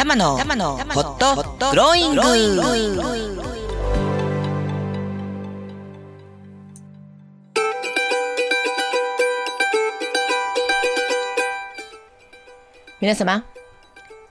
[0.00, 1.36] 玉のホット。
[1.72, 2.22] グローイング
[13.02, 13.44] 皆様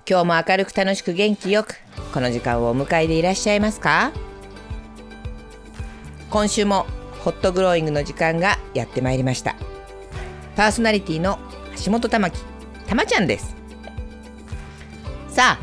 [0.10, 1.76] 今日も明るく楽しく元気よく
[2.16, 4.12] この時間をお迎えでいらっしゃいますか？
[6.32, 6.88] 今週も
[7.24, 9.56] ホットグローイングの時間がやってまいりました。
[10.56, 11.38] パーソナリティの
[11.86, 12.42] 橋本玉木
[12.88, 13.59] たまちゃんです
[15.40, 15.60] さあ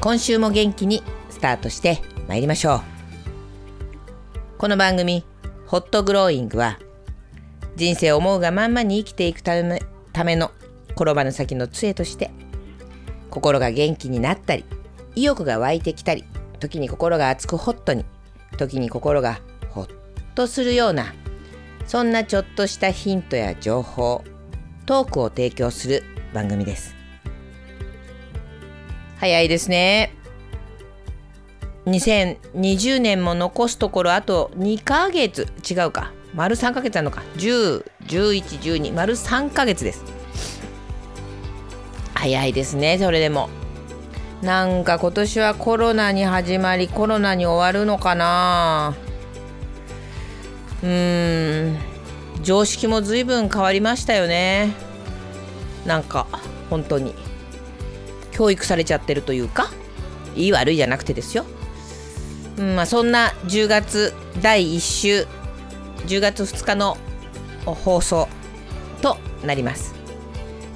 [0.00, 1.00] 今週も元気に
[1.30, 2.80] スタートしてまいりましょう。
[4.58, 5.24] この番組
[5.68, 6.80] ホットグローイングは
[7.76, 9.80] 人生を思うがまんまに生きていくため
[10.12, 10.50] ための
[10.96, 12.32] 転ばぬ先の杖として
[13.30, 14.64] 心が元気になったり
[15.14, 16.24] 意欲が湧いてきたり
[16.58, 18.04] 時に心が熱くホットに
[18.58, 19.90] 時に心がホッ
[20.34, 21.14] とするような
[21.86, 24.24] そんなちょっとしたヒントや情報
[24.84, 26.02] トークを提供する
[26.34, 27.01] 番組です。
[29.22, 30.16] 早いですね。
[31.86, 35.46] 2020年も残すところあと2ヶ月。
[35.70, 36.12] 違うか。
[36.34, 37.22] 丸3ヶ月あるのか。
[37.36, 40.02] 101112丸3ヶ月です。
[42.14, 42.98] 早いですね。
[42.98, 43.48] それでも。
[44.42, 48.96] なんか今年はコロナに始まりコロナに終わるのかな。
[50.82, 51.78] うーん。
[52.42, 54.72] 常識も随分変わりましたよね。
[55.86, 56.26] なんか
[56.68, 57.14] 本当に。
[58.42, 59.70] 教育されちゃってるというか
[60.34, 61.44] いい悪いじゃなくてですよ、
[62.58, 65.26] うんまあ、そんな10月第1週
[66.08, 66.96] 10月2日の
[67.64, 68.26] 放送
[69.00, 69.94] となります。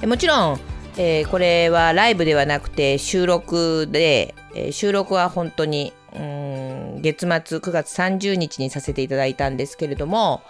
[0.05, 0.59] もちろん
[0.99, 10.41] えー、これはライブではなくて収録で、えー、収録は本当にうん月末9月30日にさせていただいたんですけれども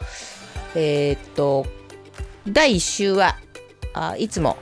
[0.73, 1.66] えー、っと
[2.48, 3.36] 第1週は
[3.94, 4.56] あいつも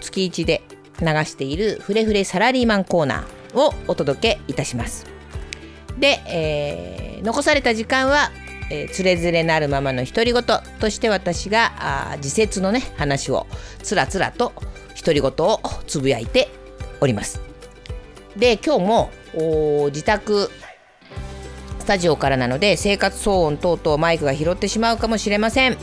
[0.00, 0.62] 月1で
[1.00, 5.06] 流しているフレフレサラリーマンコーナーをお届けいたします。
[5.98, 8.30] で、えー、残された時間は
[8.70, 10.42] えー、つれづれなるままの独り言
[10.78, 11.72] として私が
[12.12, 13.46] あ自説のね話を
[13.82, 14.52] つらつらと
[14.96, 16.48] 独り言をつぶやいて
[17.00, 17.40] おります。
[18.36, 19.10] で今日も
[19.86, 20.50] 自宅
[21.80, 25.76] スタジオからなので生活騒音等々マイクが拾ってしまうかもしれません。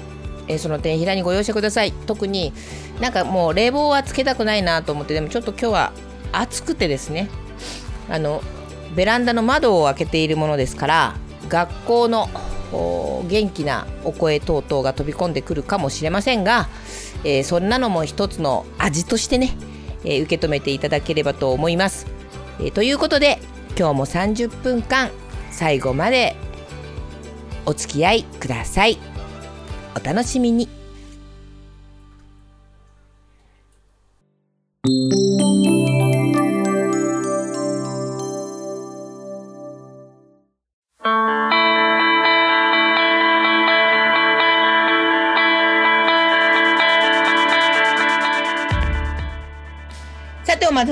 [0.47, 1.91] えー、その点平にご容赦ください。
[1.91, 2.53] 特に
[3.01, 5.93] なんかもう冷房はつけたくないなと思ってでもちょっと今日は
[6.31, 7.29] 暑くてですね
[8.09, 8.41] あの
[8.95, 11.15] ベランダの窓を開けているものですから
[11.49, 12.29] 学校の
[13.27, 16.67] 元気なお声等々が飛び込んでくるかもしれませんが、
[17.23, 19.55] えー、そんなのも一つの味としてね、
[20.03, 22.07] えー、受け止めていただければと思います。
[22.59, 23.39] えー、ということで
[23.77, 25.11] 今日も30分間
[25.51, 26.35] 最後まで
[27.65, 28.97] お付き合いください。
[29.97, 30.76] お楽しみに。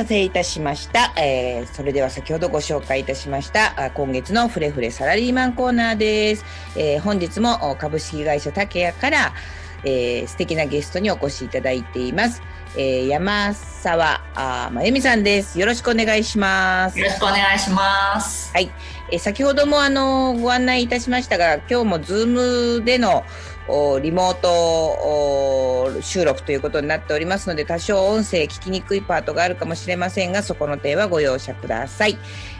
[0.05, 1.13] 待たせいたしました。
[1.17, 6.45] えー、それでは先ほどご紹介いたしました今月のフレフレサラリーマンコーナーです。
[6.77, 9.33] えー、本日も株式会社竹谷から、
[9.83, 12.43] えー、素敵なゲストにお越しいただいています。
[12.77, 15.59] えー、山沢あまゆみさんです。
[15.59, 16.99] よろしくお願いします。
[16.99, 18.51] よろしくお願いします。
[18.53, 18.69] はい。
[19.11, 23.23] えー、先ほどもあのご案内いたしましたが、今日もズームでの
[24.03, 32.17] リモート収録ということになっておりますので多少音声聞きにくいパートがあるかもしれませんがそこの点はご容赦ください。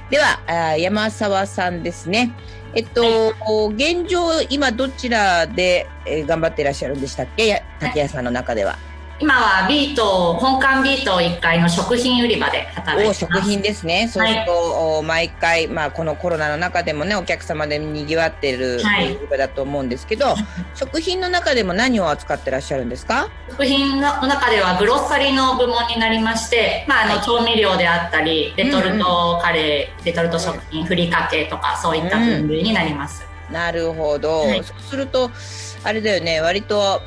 [0.10, 2.32] では山沢さんですね。
[2.74, 7.64] えっと、はい、現状今どちらで頑張っていらっしゃるんでしたっけ？
[7.80, 8.78] 竹谷さんの中では。
[9.18, 13.20] 今はビート本館ビート1階の食品売り場で働いてます。
[13.22, 14.10] 食品ですね。
[14.12, 18.80] そうすると、はい、毎回、まあ、このコロナの中でもねお客様でにぎわってる売
[19.22, 20.38] り場だと思うんですけど、はい、
[20.74, 23.30] 食品の中でも何を扱ってらっしゃるんですか？
[23.52, 35.32] 食品の中ではグロッサリーの部門になりまして、まあ、あの調味料であったりレトルトカレー、うんうん、レトルト食品ふりかけとかそういった分類になります、うん、なるほど、そうすると
[35.86, 37.02] あれだよね割と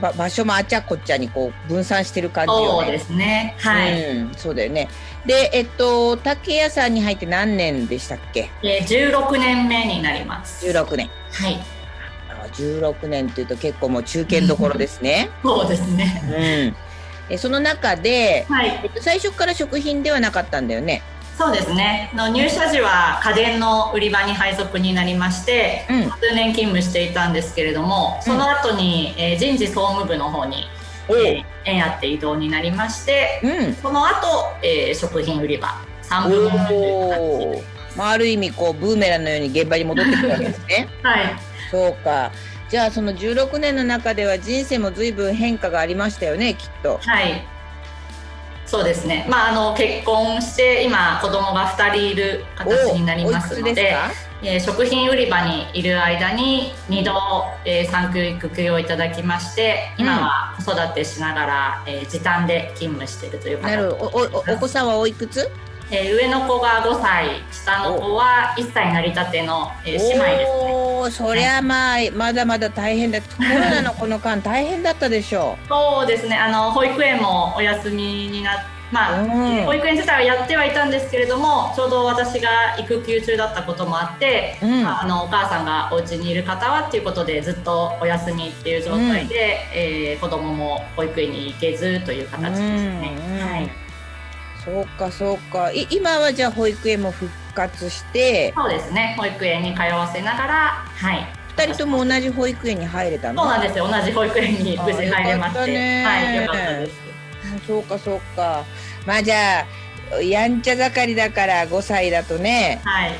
[0.00, 2.86] 場所もあちゃこちゃにこう分散してる感じよね。
[2.86, 3.54] そうですね。
[3.58, 4.02] はい。
[4.16, 4.88] うん、そうだよね。
[5.24, 8.50] で、えっと竹屋さんに入って何年でしたっけ？
[8.62, 10.64] え十六年目になります。
[10.66, 11.10] 十六年。
[11.32, 11.58] はい。
[12.52, 15.30] 十六年っていうと結構もう中堅どころですね。
[15.42, 16.22] そうですね。
[17.28, 17.34] うん。
[17.34, 21.02] えその中で、はい、えっと最初から食品ではなかったんだよね。
[21.36, 22.10] そうですね。
[22.14, 30.64] の入社時は家電の売り場に配属になりまして、うん、数年勤務していたんですけれどもその後に、えー、人事総務部の方に
[31.08, 34.16] えー、縁あって移動になりまして、うん、その後、
[34.62, 35.68] えー、食品売り場
[36.02, 40.86] 3部門という形まあ、ある意味こうブーメランのように現場に戻ってくるわけですね。
[41.02, 41.34] はい。
[41.70, 42.30] そうか。
[42.68, 47.00] じゃあその16年の中では人生も随分変化がありましたよねきっと。
[47.02, 47.55] はい
[48.66, 53.96] そうですね、まあ、あの結婚して今子供が2人いる形になりますので
[54.42, 57.12] えー、食品売り場にいる間に2度、
[57.64, 63.78] えー、産休育休をいただきまして今は子育てしながら、えー、時短で勤務しているという形。
[63.82, 65.50] おおお子さんはおいくつ？
[65.90, 75.68] えー、上の子が5歳下の子は1歳なりたての、えー、姉妹ですねおそりゃまあ、まだまだ大変だコロナのこの間大変だったでしょう。
[75.68, 76.36] そうですね。
[76.36, 93.16] あの保育園もお休みになってまあ、うん、保育園自体はやってはいたんですけれどもちょうど私が育休中だったこともあって、うん、あのお母さんがお家にいる方はっていうことでずっとお休みっていう状態で、うん、えー、子供も保育園に行けずという形ですね。
[93.40, 93.70] はい。
[94.64, 95.72] そうかそうか。
[95.72, 99.16] い今はじゃあ保育園も復活してそうですね。
[99.18, 100.54] 保育園に通わせながら
[100.94, 101.26] はい。
[101.56, 103.42] 二人とも同じ保育園に入れたの？
[103.42, 103.88] そうなんですよ。
[103.88, 106.02] 同じ保育園に無事入れまして。
[106.04, 106.92] はいよかったです。
[107.66, 108.64] そうかそうか。
[109.06, 109.66] まあじゃ
[110.12, 113.14] あやんちゃ盛りだから5歳だとね、はい。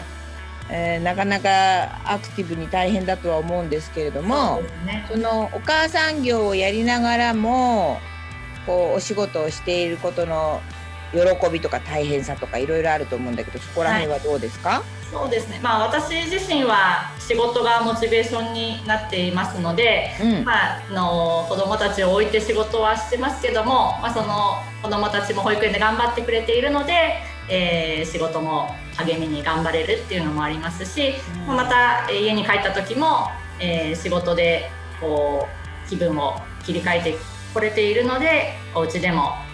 [0.68, 4.60] えー、なかなかアクティブに大変だとは思うんですけれども
[5.08, 8.00] そ、ね,、のお母さん業をやりながらも
[8.66, 10.60] こうお仕事をしていることの
[11.12, 26.92] 喜びとか大変さとかいろいろあると思うんだけどそこら辺はどうですか、はい、そうですね、まあ、私自身は仕事がモチベーションになっていますので、うん、まあ、の子どもたちを置いて仕事はしてますけども、まあ、その子どもたちも保育園で頑張ってくれているので、
[27.48, 31.14] えー、仕事も励みに頑張れるっていうのもありますし、
[31.48, 33.28] うん、また家に帰った時も、
[33.60, 34.70] えー、仕事で
[35.00, 35.46] こ
[35.86, 37.14] う気分を切り替えて
[37.54, 39.45] これているのでお家でも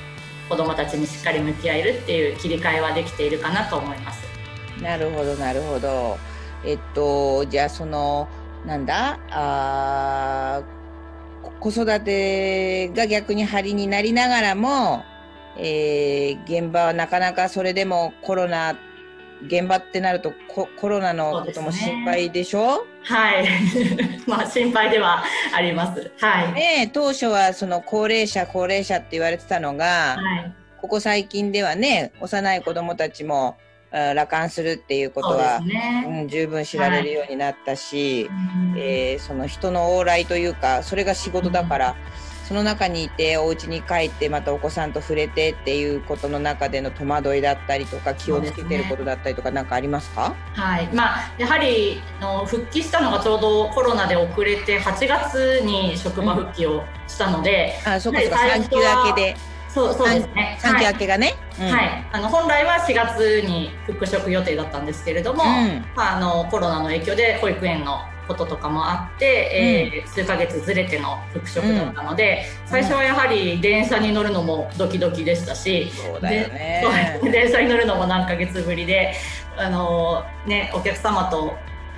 [0.53, 4.23] 子どもたちにしっかり向き合えるっていう切り替えはできているかなと思います。
[4.83, 6.19] なるほどなるほど。
[6.63, 8.29] えっとじゃあその
[8.67, 9.19] なんだ？
[9.31, 10.63] あ
[11.59, 15.05] 子育てが逆に張りになりながらも、
[15.57, 18.77] えー、現場はなかなかそれでもコロナ
[19.47, 22.87] 現場ってなるとココロナのことも心配でしょ？
[23.05, 23.47] はい。
[24.27, 25.23] まあ心配では
[25.55, 26.11] あります。
[26.19, 26.53] はい。
[26.53, 33.57] ね当初はその高齢者高齢者って言われてたのが、はい、ここ最近ではね幼い子どもたちも
[33.91, 41.93] 羅漢するっていうことはう、ね、うん、十分知られるようになったし、はい、えー、その人の往来というかそれが仕事だから、う
[42.29, 50.35] んその中にいてお家に帰ってまたお子さんと触れてっていうことの中での戸惑いだったりとか気をつけてることだったりとか何、かありますか？
[50.55, 50.89] はい。
[50.93, 58.39] まあ、やはりの復帰したのがちょうどコロナで遅れて8月に職場復帰をしたので、うん、あそうかそうか。
[58.39, 59.37] 産休明けで。
[59.69, 60.59] そうそうですね。
[60.61, 79.15] 産休明けがね、はい、うん、はい、あの本来は4月に復職予定だったんですけれども、うん、まあ、あのコロナの影響で保育園のこととかもあって、うん、えー、数ヶ月ずれての復職だったので、うん、最初はやはり電車に乗るのもドキドキでしたし、そうだよね、電車に乗るのも何ヶ月ぶりで、
[79.57, 81.57] あのね、お客様と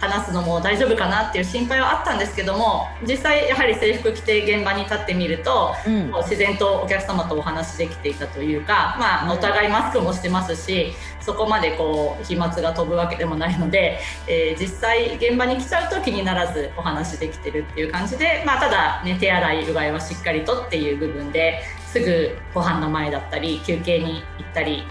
[0.09, 24.85] 話すのも大丈夫かなっていう心配はあったんですけども実際やはり制服着て現場に立ってみると、うん、自然とお客様とお話できていたというか、まあ、お互いマスクもしてますしそこまでこう飛沫が飛ぶわけでもないので、えー、実際現場に来ちゃうと気にならずお話できてるっていう感じで、まあ、ただ、ね、手洗いうがいはしっかりとっていう部分ですぐご飯の前だったり休憩に行ったり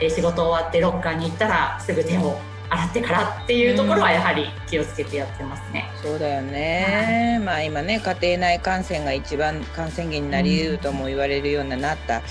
[0.00, 2.38] 仕事終わってロッカーに行ったらすぐ手を
[2.70, 5.90] 洗ってからっていうところはやはり気をつけてやってますね。
[5.96, 12.22] うん、そうだよね、はい、まあ今ね家庭内感染が一番感染源になりうるとも言われるようになった、うん、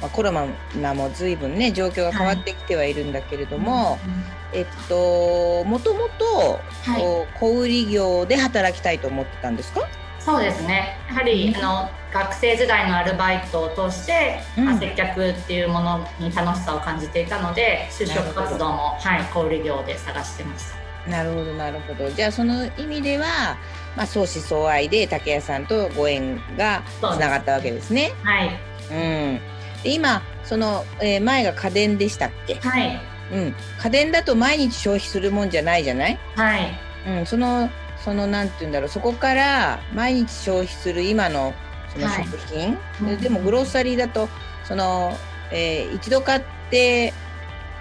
[0.00, 3.96] まあ、コロナも随分ね状況が変わってきてはいるんだけれども、は
[4.54, 6.60] い、えっともともと
[7.38, 9.86] 小売業で働きたいと思ってたんですか？
[10.18, 10.96] そうですね。
[11.08, 21.10] やはり、あの学生時代のアルバイトを通して、うん、接客っていうものに楽しさを感じていたので就職活動も、はい、小売業で探してました。
[21.10, 22.10] なるほどなるほど。
[22.10, 23.56] じゃあその意味では、
[23.96, 28.12] まあ、相思相愛で竹谷さんとご縁がつながったわけですね。
[28.22, 28.50] はい、
[28.90, 29.40] うん、
[29.82, 33.00] で今その、えー、前が家電でしたっけ、はい。
[33.32, 36.78] うん、家電だと毎日消費するもんじゃないじゃない、はい。
[37.06, 37.70] うん、その
[38.04, 38.88] そのなんて言うんだろう。
[38.88, 41.54] そこから毎日消費する今の
[41.92, 44.28] その食品、はい、でもグロッサリーだと
[44.64, 45.16] その、
[45.50, 47.12] えー、一度買って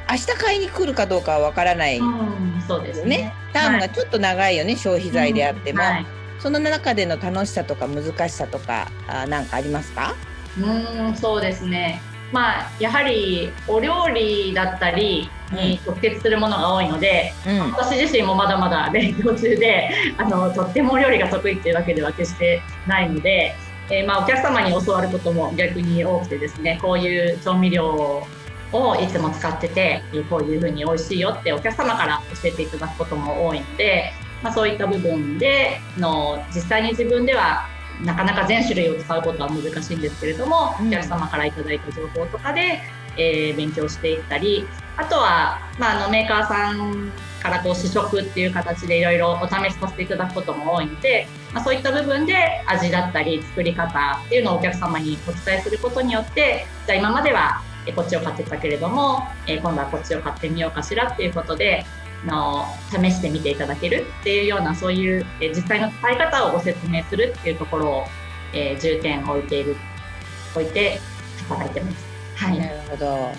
[0.10, 3.34] 明日買いに来るかどうかはわからない、うん、そうですね。
[3.54, 6.06] タームがちょっと長いよね、はい、消費財であっても、はい、
[6.40, 10.16] その中での楽しさとか難しさとかあなんかありますか？
[10.60, 12.02] うんそうですね。
[12.34, 23.54] まあやはりお料理だったりに直結するものが多いので、うん、私自身もまだまだ勉強中であのとってもお料理が得意っていうわけでは決してないので、
[23.92, 28.26] えー、まあお客様に教わることも逆に多くてですねこういう調味料
[28.72, 37.68] をいつも使っててこういうふうに美味しいよってお客様から教えていただくことも多いので、まあ、そういった部分での実際に自分では
[38.06, 42.80] なかなか全種類を使うことは難しいんですけれども、うん、お客様からいただいた情報とかで、
[43.18, 52.36] えー、勉強していったりあとは、まあ、のメーカーさんからこう試食っていう形でいろいろお試しさせていただくことも多いので、まあ、そういった部分で
[52.68, 57.64] 味だったり作り方っていうのをお客様にお伝えすることによってじゃあ今までは
[57.96, 61.84] こっちを買ってたけれども、え今度はこっちを買ってみようかしらっていうことで
[62.26, 68.06] の試してみていただけるっていうようなそういう、え実際の使い方をご説明するっていうところを、
[68.54, 69.76] え重点を置いている
[70.54, 71.00] 置いて
[71.50, 72.11] 働いてます。
[72.48, 73.30] はい、なるほど、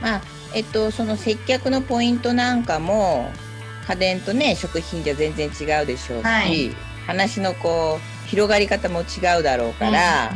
[0.00, 0.22] まあ
[0.54, 3.30] えっと、その接客のポイントなんかも
[3.86, 6.70] 家電とね食品じゃ全然違うでしょうし、はい、
[7.06, 10.34] 話のこう広がり方も違うだろうから、う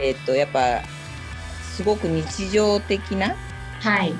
[0.00, 0.80] ん、えっとやっぱ
[1.62, 3.36] すごく日常的な、
[3.80, 4.14] はい、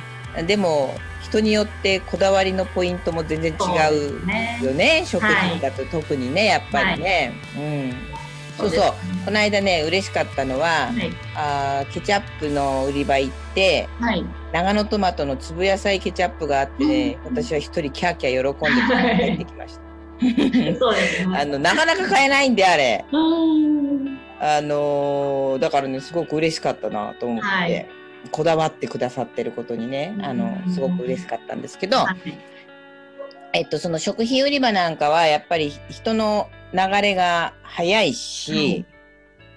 [0.46, 3.56] でも人によってこだわりのポイントも全然違
[3.92, 7.34] うよね、ね、食品だと特にね、やっぱりね。
[7.54, 7.68] はい、う
[8.14, 8.17] ん
[8.58, 8.92] そうそう。
[9.24, 19.88] この間ね嬉しかったのは、はい、あケチャップの売り場行って、はい、長野トマトの粒野菜ケチャップがあってね、うん、私は一人キャーキャー喜んで帰ってきました。
[20.80, 23.04] そうですね、あのなかなか買えないんであれ。
[24.40, 27.86] あのー、だからねすごく嬉しかったなと思って、はい、
[28.30, 32.38] こだわってくださってることにねあのすごく嬉しかったんですけど、はい、
[33.52, 38.86] えっと、その食品売り場なんかはやっぱり人の流れが早いし、はい、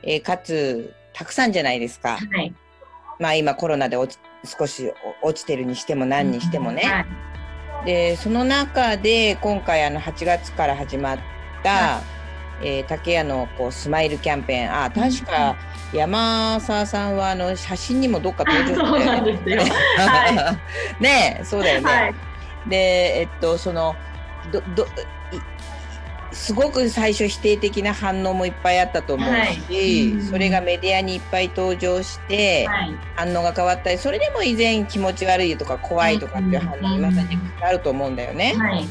[0.04, 2.18] えー、かつたくさんじゃないですか。
[2.18, 2.54] はい、
[3.20, 4.92] まあ今コロナで落ち少し
[5.22, 6.82] 落ちてるにしても何にしてもね。
[6.84, 7.06] は
[7.84, 11.20] い、でその中で今回あの8月から始まっ
[11.64, 12.02] た、
[12.64, 14.84] えー、竹屋のこうスマイルキャンペーン。
[14.86, 15.56] あ確か
[15.94, 19.72] 山沢さんはあの写真にもどっか登場してたよね。
[19.98, 20.58] は
[21.00, 21.92] い、ねそうだよね。
[21.92, 22.14] はい、
[22.68, 23.96] でえっとその
[24.52, 24.88] どど
[26.32, 29.30] すごく最初否定的な反応もいっぱいあったと思う
[29.72, 30.22] し、はい。
[30.22, 32.68] それがメディアにいっぱい登場して、
[33.16, 38.56] 反応が変わったりそれでも以前気持ち悪いとか怖いとかっていう反応今さにあると思うんだよね。
[38.58, 38.86] はい。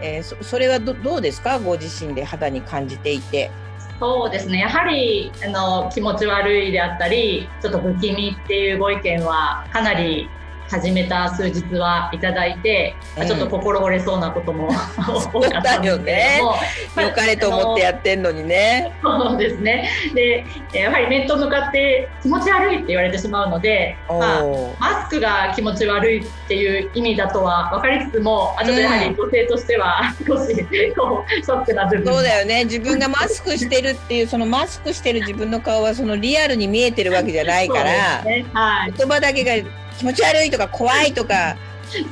[0.00, 1.58] えー、そそれはどどうですか？
[1.58, 3.50] ご自身で肌に感じていて。
[3.98, 4.58] そうですね。
[4.58, 10.28] やはりあの気持ち悪いであったりちょっと不気味っていうご意見はかなり
[10.68, 14.68] 始めた数日はいただいて、うん、ちょっと心折れそうなことも
[15.32, 16.56] 多かったんですけども、
[17.02, 18.92] 良かれと思ってやってんのにね。
[19.02, 19.90] そうですね。
[20.14, 24.42] でやはり面と向かって気持ち悪いって言われてしまうので、まあ、
[24.78, 32.14] マスクが気持ち悪いっていう意味だとは分かりつつもあちょっとやはり女性としては 少しこうショックな部分。
[32.14, 32.64] そうだよね。
[32.64, 38.44] 自分がマスクしてるっていうそのマスクしてる自分の顔はそのリアルに見えてるわけじゃないから、 ね。
[38.52, 39.52] はい、言葉だけが
[39.98, 41.56] 気持ち悪いとか怖いとか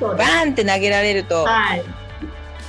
[0.00, 1.84] バーンって投げられると、はい、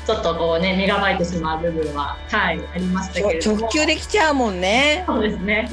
[0.05, 3.57] ちょっとこうね身構えてしまう部分ははいありましたけれども。
[3.59, 5.03] 直球できちゃうもんね。
[5.07, 5.69] そうですね、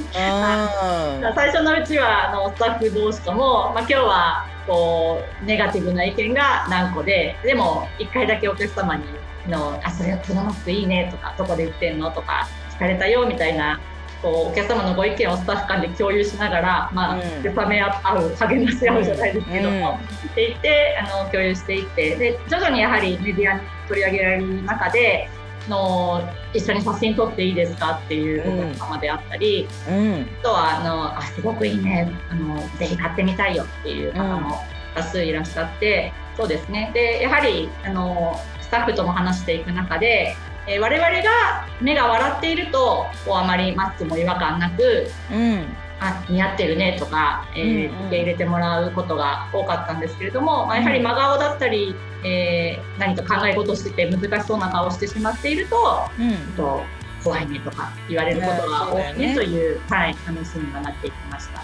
[1.35, 9.05] 最初のうちはあのスタッフ同士とも、まあ、今日はこうネガティブな意見が何個ででも1回だけお客様に
[9.49, 13.81] の「あそれはプロマスクいいね」とか「どこで売ってんの?」とか聞かれたよみたいな
[14.23, 25.29] こうお客様のご意見をスタッフ間で共有しながら、まあ、うん、め合う励まし合うじゃないですけども、うん、っていってあの共有していってで徐々にやはりメディアに取り上げられる中で
[25.69, 26.23] の
[26.55, 34.57] 一緒に写真撮っていいですかっていうお客様であったり、うん、あとはあのあすごくいいねあのぜひ買ってみたいよっていう方も
[34.95, 36.91] 多数いらっしゃって、そうですね。
[36.93, 45.67] でやはりあのスタッフとも話していく中でえー、我々が目が笑っているとこうあまりマスクも違和感なく、うん、
[46.01, 56.83] あ似合ってるねとか、えー、受け入れてもらうことが多かったんですけれども、まあ、やはり真顔だったり、えー、何か考え事してて難しそうな顔をしてしまっていると,、うん、と
[57.25, 61.63] 怖いねとか言われることが多いねという、はい、話にはなっていきました。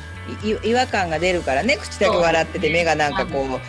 [0.62, 3.61] 違和感が出るからね口だけ笑ってて目がなんかこう。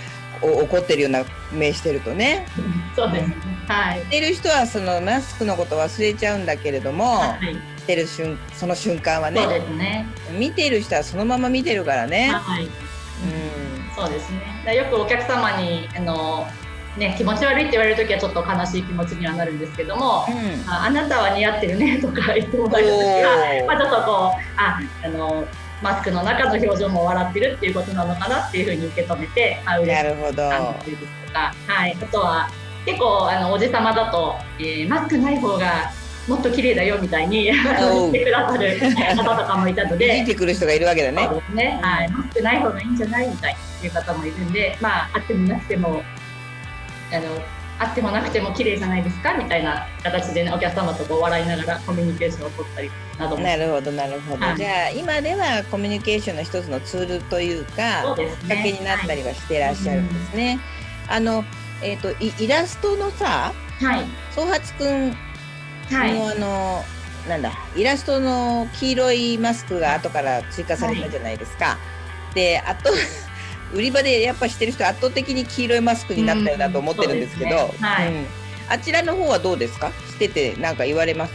[0.42, 2.46] 怒ってるような目してるとね。
[2.96, 3.32] そうです、
[3.70, 4.02] はい。
[4.08, 9.46] てる人はそのマスクのこと忘れちゃうんだけれども、はい、てる瞬その瞬間はね。
[9.78, 10.08] ね。
[10.38, 12.32] 見ている人はそのまま見てるからね。
[12.32, 12.66] はい。
[12.66, 12.72] うん。
[13.96, 14.32] そうです
[14.66, 14.76] ね。
[14.76, 16.48] よくお客様にあの
[16.98, 25.48] ね、気持ち悪いって言われる時はちょっと悲しい気持ちにはなるんですけども、うんああなたは似合ってるねとか言ってもらえる時は、まあ、ちょっとこうああの
[25.82, 30.32] マスクの中の表情も笑ってるっていうことなのかなっていうふうに受け止めて、あ嬉しないるほど。
[30.32, 32.50] とか、はい、あとは
[32.90, 35.92] 結構あのおじさまだと、えーマスクない方が
[36.28, 40.24] もっと綺麗だよみたいに言ってくださる方とかもいたので。
[40.24, 41.40] てくる人がいるわけだねそう。
[41.40, 46.04] ですね、はい、マスクない方がいいんじゃないみたいっていう方もいるんで、まあ、あってもなくても、
[47.12, 47.24] あの、
[47.80, 53.44] あってもなくても綺麗じゃないですかみたいな形でね、お客様とこう笑いながらコミュニケーションを取ったりなども。
[53.44, 60.60] なるほどなるほど、はいじゃあ今ではコミュニケーションの一つのツールというかきっかけになったりはしてらっしゃるんですね。
[61.08, 61.44] あの
[61.82, 64.06] えっ、とイイラストのさはい。
[64.32, 65.16] 総発くんの、
[65.92, 66.12] はい。
[66.12, 66.84] あの
[67.28, 71.78] なんだイラストの黄色いマスクが後から追加されたじゃないですか。
[72.34, 72.92] であと
[73.74, 78.28] 売り場でやっぱしてる人圧倒的に黄色いマスクになったよなと思ってるんですけど、ねはいうん
[78.72, 79.90] あちらの方はどうですか？
[80.12, 81.34] しててなんか言われます？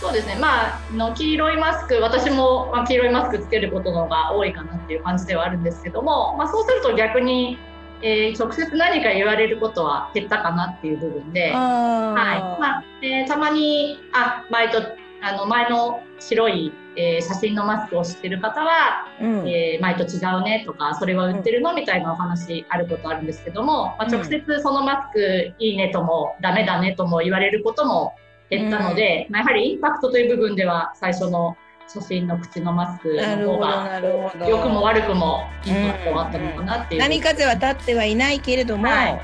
[0.00, 0.34] そうですね。
[0.40, 7.58] まあ、あの黄色いマスク、私も、まあ、黄色いマスクつけることの方が多いかなっていう感じではあるんですけども、まあ、そうすると逆に、
[8.02, 11.52] えー直接何か言われることは減ったかなっていう部分で、はい。
[11.54, 14.82] あまあ、えーたまに、あ、前と、
[15.20, 19.48] あの、前の白い、えー写真のマスクを知ってる方は、うん。
[19.48, 24.12] えー前と違うねとか、それは売ってるのみたいなお話あることあるんですけども、まあ、うん。
[24.12, 28.14] 直接そのマスクいいねとも、ダメだねとも言われることも
[28.50, 31.56] 減ったので、まあ、やはりインパクトという部分では最初の
[31.88, 34.00] 写真の口のマスクの方が
[34.46, 37.00] 良くも悪くもインパクトがあったのかなっていう。
[37.00, 39.20] 波風は立ってはいないけれども、はい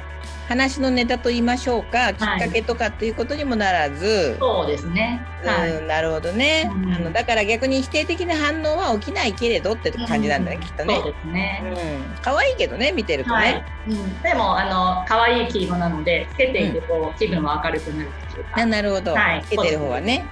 [0.49, 5.23] 話のネタと言いましょうかきっかけとかっていうことにもならず、そうですね。
[5.53, 5.71] はい。
[5.71, 6.95] うんなるほどね、うん。
[6.95, 10.95] あのだから逆に否定的な反応は起きないけれどって感じなんだね、うきっとね。
[10.97, 11.63] そうですね。
[11.65, 12.23] うん。
[12.23, 13.55] 可愛いけどね見てるとはい。
[13.55, 13.65] ね、。
[13.89, 18.57] うん、でもあの可愛い黄色なのでつけていてこう、気分は明るくなるっていうか。
[18.57, 19.43] ななるほど、はい。
[19.45, 20.25] つけてる方はね、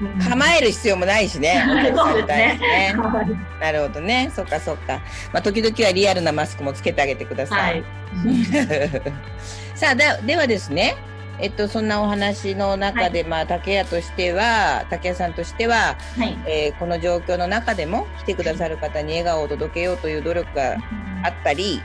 [0.00, 2.22] うんうん、構える必要もないしね、お客さんに。
[2.24, 2.94] 対してね。
[2.96, 3.60] はい。
[3.60, 4.30] なるほどね。
[4.34, 5.00] そっかそっか、
[5.32, 7.80] まあ、時々はリアルなマスクもつけてあげてくださ、はい。
[7.80, 7.84] い。
[9.74, 10.96] さあだではですね
[11.40, 16.36] えっとそんなお話の中で、まあ竹谷としては竹谷さんとしては、はい。
[16.46, 20.76] えーこの状況の中でも来てくださる方に笑顔を届けようという努力が
[21.22, 21.82] あったり、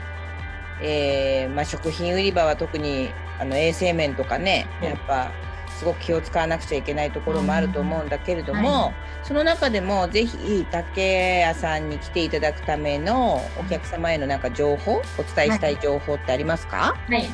[0.80, 4.90] えーまあ、食品売り場は特にあの衛生面とかねはい。
[4.90, 5.30] やっぱ
[5.78, 8.92] すごく気を使わなくちゃいけないところもあると思うんだけれども、は
[9.24, 15.78] その中でもぜひ竹谷さんに来ていただくためのお客様へのなんか情報お伝えしたい。
[15.82, 17.28] 情報ってありますか、はい。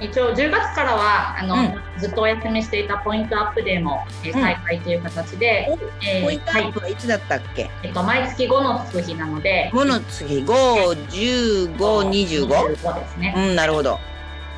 [0.00, 4.42] 一応10月からはあの、うずっとお休みしていたポイントアップデーも、えーうん。
[4.42, 13.34] 再開という形で、おえーポイントアップはいつだったっけ、えっと毎月5のつく日なので、5の次51525 25ですね。
[13.36, 14.00] うんなるほど。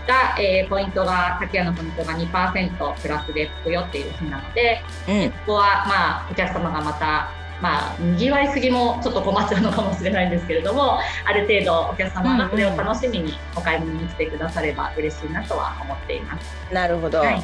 [0.06, 5.30] が、えーポイントが竹谷のポイントが2%プラスでつくよっていう日なので、うん。
[5.30, 7.28] ここはまあお客様がまた
[7.60, 16.56] まあ賑わいすぎもちょっと困っちゃうのかもしれないんですけれども、ある程度お客様がそれを楽しみにお買い物に来てくだされば嬉しいなとは思っています。
[16.72, 17.42] なるほど、はい。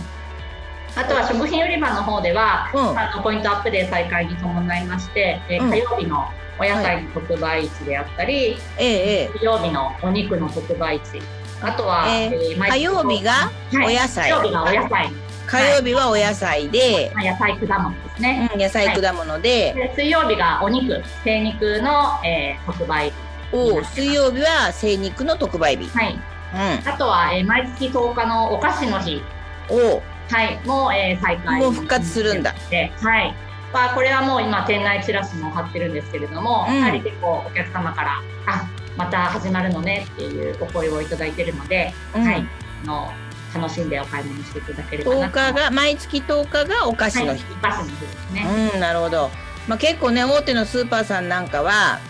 [0.94, 2.98] あとは食品売り場の方では、うん。
[2.98, 5.70] あのポイントアップデー再開に伴いまして、えーうん。
[5.70, 9.30] 火曜日のお野菜の特売市であったり、ええええ。
[9.32, 11.22] 水曜日のお肉の特売市、
[11.62, 14.30] あとは、えー火曜日がはいお野菜。
[14.30, 15.10] 火曜日がお野菜、
[15.46, 18.50] 火曜日はお野菜で、まあ野菜果物ね。
[18.54, 23.12] うん、野菜果物で、で水曜日がお肉、精肉の、えー特売。
[23.52, 25.88] お水曜日は精肉の特売日。
[25.90, 26.14] はい。
[26.14, 29.22] うあとは、えー毎月10日のお菓子の日、ん。
[29.70, 31.60] おはい、もう、えー再開。
[31.60, 32.54] もう復活するんだ。
[32.70, 33.34] で、はい。
[33.72, 42.46] まあ、これはもう今店内チラシも貼ってるんですけれども、うんやはり結構お客様から、あ、また始まるのねっていうお声をいただいてるので、うんはい。
[42.84, 43.12] あの
[43.54, 47.44] 楽しんでお買い物していただければな10日が毎月10日がお菓子の日。
[47.44, 48.70] はい、お菓子の日ですね。
[48.74, 49.30] うん、なるほど。
[49.68, 52.00] まあ、結構ね大手のスーパーさんなんかは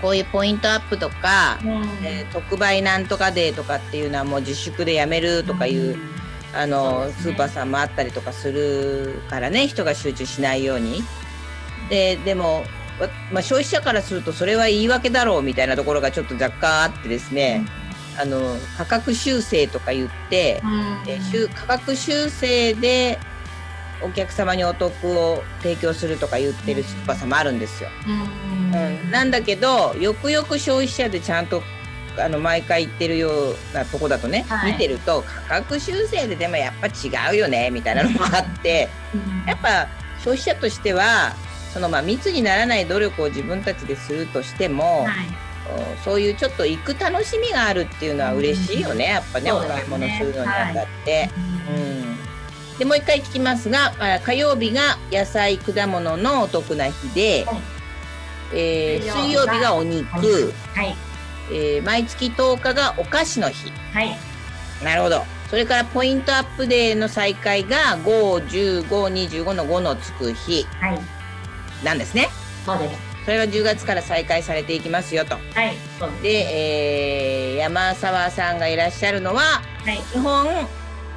[0.00, 11.02] こういうポイントアップとか、うんえー特売なんとかデーとかっていうのはもう自粛でやめるとかいう、うのですねスーパーさんもあったりとかするからね人が集中しないように。
[11.88, 12.64] ででも、
[13.00, 17.64] わまあ、消費者からするとそれは言い訳だろうみたいなところがちょっと若干あってですね、
[18.18, 21.10] あの価格修正とか言って、うん。
[21.10, 21.18] え
[21.54, 23.18] 価格修正で
[24.02, 27.88] お客様にお得を提供するとか言ってるスーパーさんもあるんですよ。
[28.06, 28.74] うん。
[28.74, 31.62] うん、なんだけどよくよく消費者でちゃんと
[32.18, 34.72] あの毎回言ってるようなとこだとね、はい。
[34.72, 39.48] 見てると価格修正ででもやっぱ違うよねみたいなのもあってうん。
[39.48, 41.34] やっぱ消費者としては
[41.72, 45.51] そのまあ密にならない努力を自分たちでするとしても、はい
[46.04, 51.20] そういうちょっと行く楽しみがあるっていうのは嬉しいよね、やっぱね、お買い物するのにあたって。
[51.20, 51.30] はい。
[52.72, 57.60] うん、でもう一回聞きますがあ火曜日が野菜果物のお得な日で、はい。
[58.54, 60.96] えー水水曜日ががお肉、はい。
[61.50, 63.70] えー毎月10日がお菓子の日。
[63.92, 64.18] はい。
[64.84, 65.24] なるほど。
[65.48, 71.00] それからポイントアップデーの再開が51525の5のつく日はい。
[71.84, 72.28] なんですね。
[72.64, 75.74] そうですそれが10月から再開されていきますよとはい
[76.22, 80.46] でえー山沢さんがいらっしゃるのははい基本、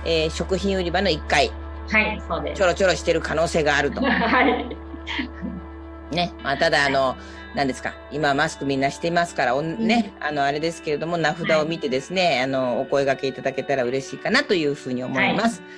[0.05, 1.51] えー食品売り場の1階
[1.89, 4.01] はいそうですちょろちょろしてる可能性があると。
[4.05, 4.77] はい
[6.11, 6.33] ね。
[6.43, 7.15] まあ、ただ、あの、
[7.55, 7.93] 何ですか。
[8.11, 15.61] 今、マスクみんなしていますから、おね、あの、あれですけれども、名札を見てですね、あの、お声掛けいただけたら嬉しいかなというふうに思います。
[15.61, 15.69] はい。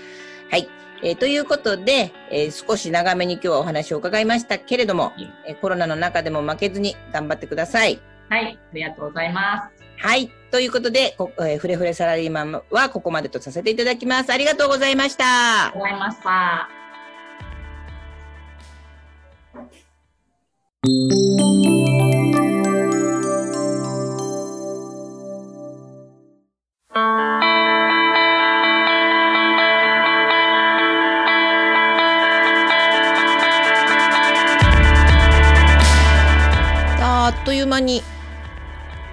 [1.04, 5.14] えーということで、えー少し長めに今日はお話を伺いましたけれども、
[5.48, 8.00] えーコロナの中でも負けずに頑張ってください。
[8.30, 10.30] はいありがとうございますはい。
[10.52, 14.32] ということで、こえーフレフレサラリーマンはここまでとさせていただきます。
[14.32, 15.82] ありがとうございましたありがとう。
[15.82, 16.70] ございました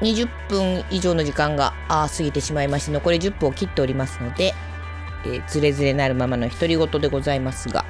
[0.04, 4.54] 20分以上の時間が過ぎてしまいまして残り10分を切っておりますので、
[5.24, 7.84] えー、ズレズレなるままの独り言でございますが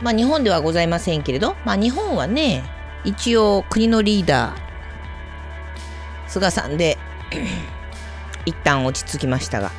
[0.00, 2.64] まあ日本ではございませんけれどまあ日本はね
[3.04, 6.96] 一応国のリーダー菅さんで
[8.46, 9.70] 一旦落ち着きましたが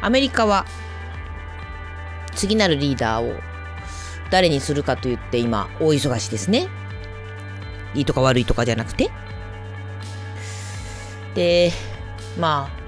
[0.00, 0.66] アメリカは
[2.34, 3.40] 次なるリーダーを
[4.30, 6.68] 誰にするかと言って今大忙しですね。
[7.94, 9.10] いいとか悪いとかじゃなくて？
[11.34, 11.72] で、
[12.38, 12.82] まあ、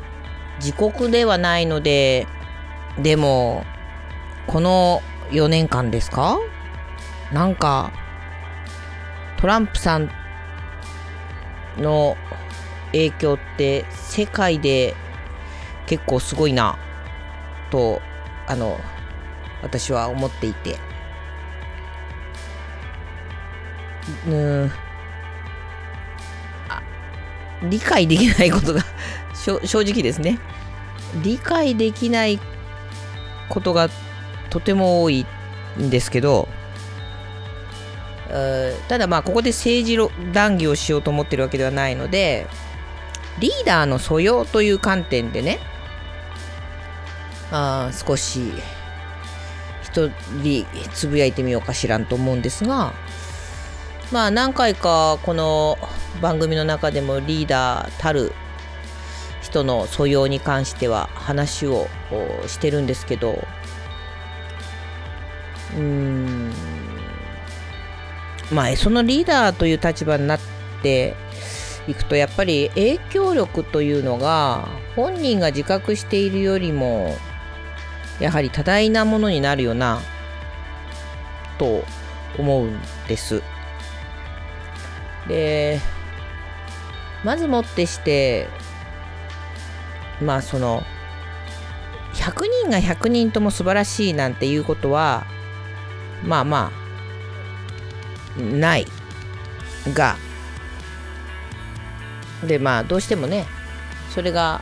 [0.58, 2.26] 自国ではないので、
[2.98, 3.64] でも、
[4.46, 6.38] この4年間ですか？
[7.32, 7.92] なんか、
[9.38, 10.10] トランプさん
[11.78, 12.16] の
[12.92, 14.94] 影響って世界で
[15.86, 16.78] 結構すごいな、
[17.70, 18.00] と、
[18.46, 18.78] あの、
[19.62, 20.78] 私は思っていて。
[24.28, 24.70] うん
[27.70, 28.80] 理解できないことが
[29.34, 30.38] 正直ですね。
[31.22, 32.40] 理解できない
[33.48, 33.88] ことが
[34.50, 35.26] とても多い
[35.78, 36.48] んですけど
[38.88, 42.46] ただまあここで政治談義をしようと思ってるわけではないので
[43.38, 45.60] リーダーの素養という観点でね
[47.52, 48.52] あ少し
[49.82, 50.10] 一
[50.42, 52.94] 人つぶやいてみようかしらんと思うんですが
[54.14, 55.76] まあ何回かこの
[56.22, 58.32] 番組の中でもリーダーたる
[59.42, 61.88] 人の素養に関しては話を
[62.46, 63.42] してるんですけど
[65.76, 66.52] うん
[68.52, 70.40] まあそのリーダーという立場になっ
[70.80, 71.16] て
[71.88, 77.16] いくとやっぱり影響力というのが本人が自覚しているよりも
[78.20, 80.00] やはり多大なものになるよな
[81.58, 81.82] と
[82.38, 83.42] 思うんです。
[85.28, 85.80] で
[87.24, 88.48] まずもってして
[90.20, 90.82] まあその
[92.14, 95.24] 100人が100人とも素晴らしいなんていうことは
[96.22, 96.72] まあま
[98.38, 98.86] あない
[99.92, 100.16] が
[102.46, 103.46] でまあどうしてもね
[104.10, 104.60] それが、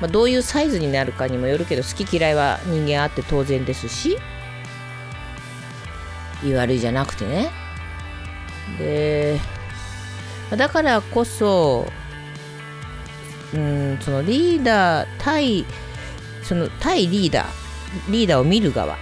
[0.00, 4.18] まあ、どういうサイズになるかにもよるけど好き嫌いは人間あって当然ですし
[6.42, 7.50] いい悪いじゃなくてね。
[8.78, 9.40] で
[10.56, 11.86] だからこそ、
[13.54, 15.64] うん、そのリーダー対、
[16.42, 18.96] その対リーダー、リーダーを見る側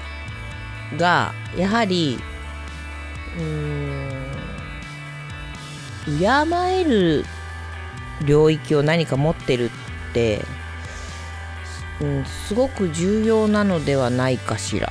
[0.96, 2.18] が、やはり、
[3.38, 4.26] うん、
[6.18, 6.24] 敬
[6.80, 7.24] える
[8.24, 9.70] 領域を何か持ってるっ
[10.12, 10.44] て、
[12.00, 14.90] うん、すごく重要なのではないかしら、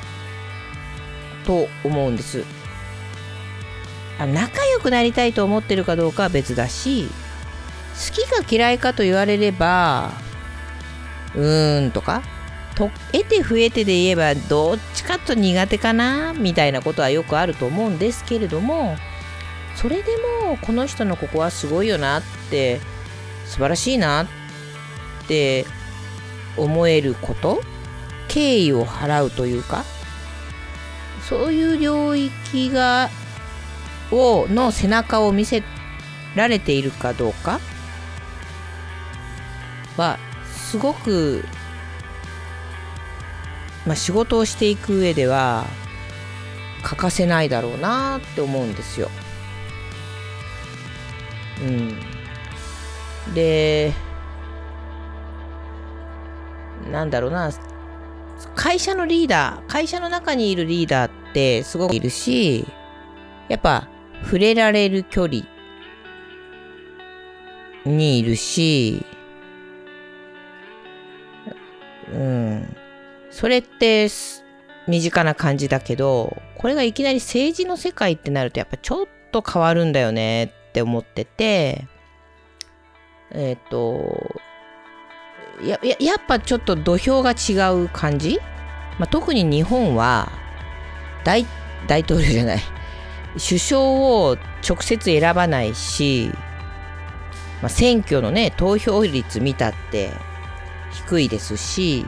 [1.45, 2.43] と思うんです。
[4.19, 7.07] 仲良くなりたいと思ってるかどうかは別だし
[7.95, 10.11] 好きか嫌いかと言われれば
[11.35, 12.21] うーんとか
[12.75, 18.95] と得て増えてで言えばどっちかと苦手かなみたいなことはよくあると思うんですけれども
[19.75, 20.11] それで
[20.45, 22.79] もこの人のここはすごいよなって
[23.45, 24.27] 素晴らしいなっ
[25.27, 25.65] て
[26.57, 27.61] 思えること
[28.27, 29.83] 敬意を払うというか
[31.21, 33.09] そういう領域が
[34.15, 35.63] をの背中を見せ
[36.35, 37.59] られているかどうか
[39.97, 41.45] はすごく、
[43.85, 45.65] まあ、仕事をしていく上では
[46.83, 49.09] 欠かせないだろうなって思うんですよ。
[51.61, 51.97] うん、
[53.33, 53.93] で
[56.91, 57.49] なんだろうな
[58.53, 62.67] 会社のリーダー会社の中にいるリーダーってすごくいるし
[63.47, 63.87] やっぱ
[64.25, 65.43] 触れられる距離
[67.85, 69.05] にいるし
[72.11, 72.75] うん。
[73.29, 74.07] それって
[74.87, 81.87] 身近な感じだけどこれがいきなり政治の世界ってなるとやっぱちょっと変わるんだよねって思ってて
[83.31, 84.41] えっ、ー、と
[85.63, 88.39] やややっぱちょっと土俵が違う感じ、
[88.99, 90.31] まあ、特に日本は
[91.23, 91.45] 大
[91.87, 92.74] 大統領じゃない。
[93.37, 96.31] 首相を直接選ばないし、
[97.61, 100.11] まあ、選挙のね投票率見たって
[100.91, 102.05] 低いですし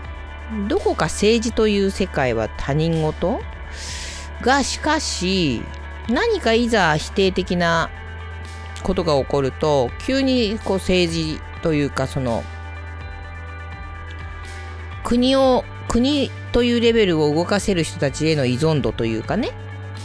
[0.67, 3.41] どこか政治という世界は他人事
[4.41, 5.61] がしかし
[6.09, 7.89] 何かいざ否定的な
[8.83, 12.43] ことが起こると急にこう政治というかその
[15.03, 19.51] 国を国というレベルを動かせる人たちへの依存度というかね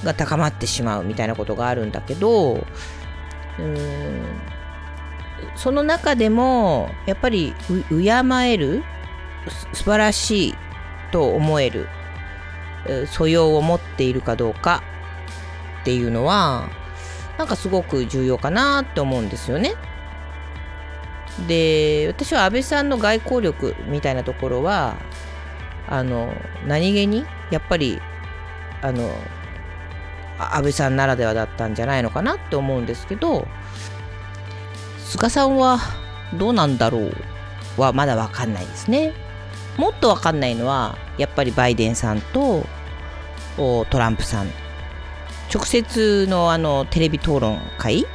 [0.04, 4.24] が高まってしまうみたいなことがあるんだけどうーん
[5.56, 7.54] その中でもやっぱり
[7.88, 8.04] 敬
[8.46, 8.82] える
[9.72, 10.54] 素晴らしい
[11.10, 11.88] と思える
[13.06, 14.82] 素養を持っているかどうか
[15.82, 16.68] っていうのは
[17.38, 19.74] なんかすごく重要かなって思うんですよね。
[21.48, 24.96] で私は安倍さんの外交力みたいなところは
[25.88, 26.32] あの
[26.66, 28.00] 何気にやっぱり
[28.82, 29.10] あの
[30.56, 33.46] 安倍さんならではだったんじゃないのかなって思うんですけど
[34.98, 35.78] 菅さんは
[36.38, 39.12] どうなんだろうはまだ分かんないですね。
[39.76, 42.66] もっと分かんないのはやっぱりバイデンさんと
[43.56, 44.50] トランプさん
[45.52, 48.06] 直接のあのテレビ討論会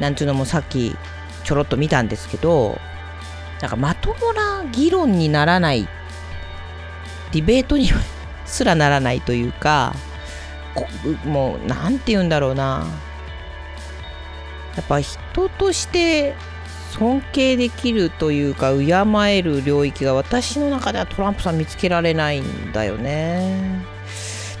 [0.00, 0.96] なんちゅうのもさっき
[1.44, 2.78] ちょろっと見たんですけど
[3.60, 5.88] なんかまともな議論にならない
[7.32, 7.88] ディベートに
[8.44, 9.94] すらならないというか
[11.24, 12.86] もう何て言うんだろうな。
[14.76, 16.34] やっぱ人として
[16.92, 23.82] 尊敬できるというか敬える領域が私の中ではトランプさん見つけられないんだよね。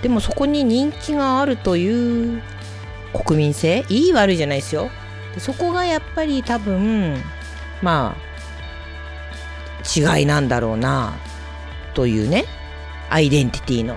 [0.02, 2.42] でもそこに人気があるという
[3.12, 4.90] 国民性いい悪いじゃないですよ。
[5.38, 7.16] そこがやっぱり多分
[7.80, 8.32] まあ
[10.18, 11.14] 違いなんだろうな
[11.94, 12.44] というね
[13.08, 13.96] アイデンティティの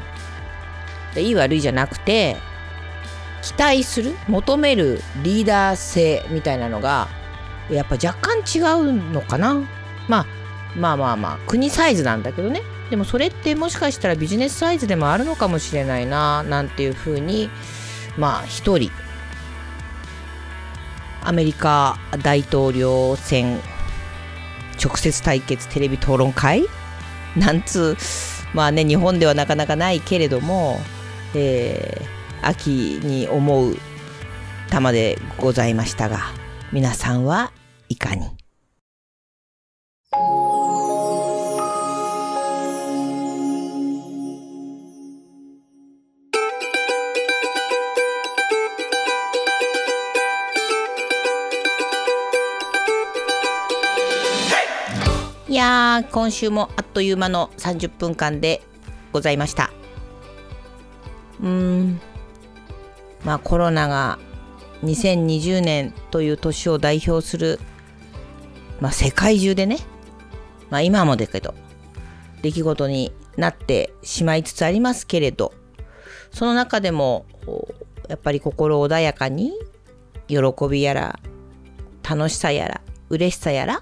[1.22, 2.38] いい悪いじゃなくて
[3.42, 7.08] 期待する求めるリーダー性みたいなのが
[7.70, 9.56] やっぱ若干違うのかな、
[10.08, 10.26] まあ、
[10.78, 12.62] まあまあまあ国サイズなんだけどね。
[12.90, 17.50] でもそれってもしかしたらビジネスサイズでもあるのかもしれないななんていうふうに
[18.16, 18.92] まあ一人
[21.24, 23.60] アメリカ大統領選
[24.84, 26.66] 直接対決テレビ討論会？
[27.36, 27.98] なんつ
[28.54, 30.80] うまあね日本ではなかなかないけれども、
[31.36, 33.78] えー、秋に思う
[34.70, 36.20] 玉でございましたが
[36.72, 37.52] 皆さんは
[37.90, 38.36] いかに？
[55.48, 58.62] いや今週もあっという間の30分間で
[59.14, 59.75] ございました。
[61.46, 62.02] うん
[63.24, 64.20] まあコロナが
[64.84, 67.60] 2020年という年を代表する、
[68.82, 69.78] まあ、世界中でね、
[70.70, 71.54] まあ、今もだけど
[72.42, 75.54] 出来事になってしまいつつありますけれど
[76.32, 77.26] その中でも
[78.10, 79.54] やっぱり心穏やかに
[80.28, 80.38] 喜
[80.70, 81.20] びやら
[82.08, 83.82] 楽しさやら嬉しさやら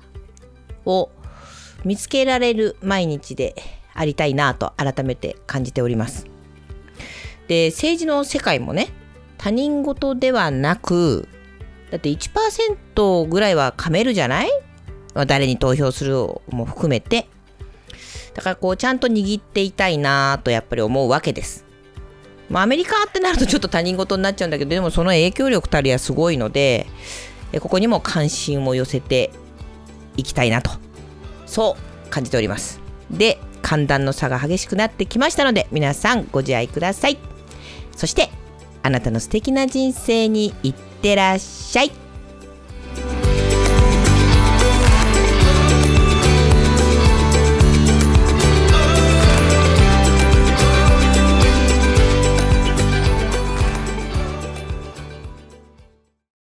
[0.85, 1.09] を
[1.83, 3.55] 見つけられる毎日で
[3.93, 6.32] ありたいなと改めて感じております。
[7.47, 8.89] で政治の世界もね
[9.37, 11.27] 他人事ではなく
[11.91, 14.49] だって1%ぐらいは噛めるじゃない、
[15.13, 16.15] ま、誰に投票する
[16.49, 17.27] も含めて。
[18.33, 21.65] だからこうちゃんと握っていたいなとやっぱり思うわけです。
[22.49, 26.87] まあ、アメリカってなるとちょっと他人事になっちゃうんだけどでもその影響力たりはすごいので
[27.61, 29.31] ここにも関心を寄せて
[30.17, 30.71] いきたいなと。
[31.45, 31.77] そ
[32.07, 32.81] う感じております。
[33.11, 37.32] で寒暖の差が激しくなってきましたので皆さんご自愛ください。
[37.95, 38.29] そして
[38.81, 41.91] あなたの素敵な人生にいってらっしゃい。